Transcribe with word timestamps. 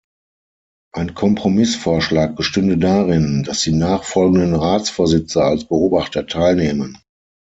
Ein 0.95 1.13
Kompromissvorschlag 1.13 2.35
bestünde 2.35 2.79
darin, 2.79 3.43
dass 3.43 3.61
die 3.61 3.71
nachfolgenden 3.71 4.55
Ratsvorsitze 4.55 5.43
als 5.43 5.65
Beobachter 5.65 6.25
teilnehmen. 6.25 6.97